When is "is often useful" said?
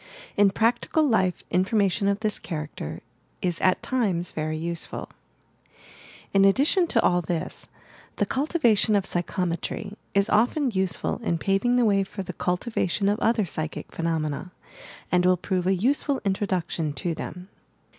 10.19-11.17